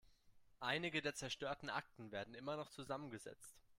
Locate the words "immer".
2.33-2.57